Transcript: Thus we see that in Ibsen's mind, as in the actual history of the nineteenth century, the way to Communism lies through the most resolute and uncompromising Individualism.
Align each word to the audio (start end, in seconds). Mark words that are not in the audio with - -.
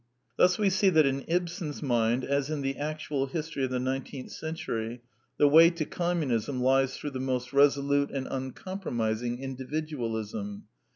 Thus 0.35 0.57
we 0.57 0.71
see 0.71 0.89
that 0.89 1.05
in 1.05 1.23
Ibsen's 1.27 1.83
mind, 1.83 2.23
as 2.25 2.49
in 2.49 2.61
the 2.61 2.75
actual 2.75 3.27
history 3.27 3.65
of 3.65 3.69
the 3.69 3.79
nineteenth 3.79 4.31
century, 4.31 5.03
the 5.37 5.47
way 5.47 5.69
to 5.69 5.85
Communism 5.85 6.59
lies 6.59 6.97
through 6.97 7.11
the 7.11 7.19
most 7.19 7.53
resolute 7.53 8.09
and 8.09 8.27
uncompromising 8.31 9.37
Individualism. 9.37 10.63